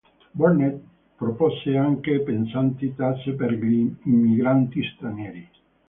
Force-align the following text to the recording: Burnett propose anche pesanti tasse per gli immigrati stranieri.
Burnett 0.33 0.81
propose 1.19 1.77
anche 1.77 2.21
pesanti 2.21 2.95
tasse 2.95 3.33
per 3.33 3.51
gli 3.51 3.95
immigrati 4.05 4.81
stranieri. 4.95 5.47